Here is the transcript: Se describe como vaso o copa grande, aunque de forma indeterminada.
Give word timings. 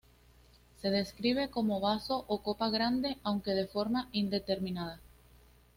Se 0.81 0.89
describe 0.89 1.51
como 1.51 1.79
vaso 1.79 2.25
o 2.27 2.41
copa 2.41 2.71
grande, 2.71 3.17
aunque 3.21 3.51
de 3.51 3.67
forma 3.67 4.09
indeterminada. 4.13 4.99